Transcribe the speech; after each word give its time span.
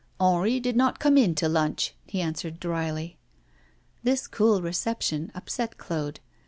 'Henri 0.19 0.59
did 0.59 0.75
not 0.75 0.97
come 0.97 1.15
in 1.15 1.35
to 1.35 1.47
lunch,' 1.47 1.93
he 2.07 2.21
answered 2.21 2.59
drily. 2.59 3.19
This 4.01 4.25
cool 4.25 4.59
reception 4.63 5.31
upset 5.35 5.77
Claude. 5.77 6.19